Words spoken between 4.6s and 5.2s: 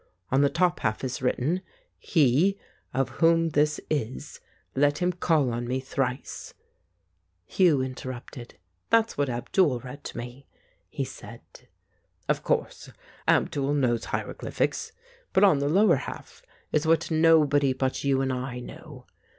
let him